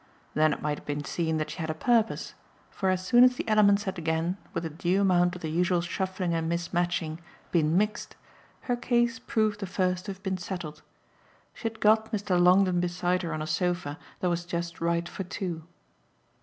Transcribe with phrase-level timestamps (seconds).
[0.33, 2.33] Then it might have been seen that she had a purpose,
[2.71, 5.79] for as soon as the elements had again, with a due amount of the usual
[5.81, 7.19] shuffling and mismatching,
[7.51, 8.15] been mixed,
[8.61, 10.81] her case proved the first to have been settled.
[11.53, 12.41] She had got Mr.
[12.41, 15.65] Longdon beside her on a sofa that was just right for two.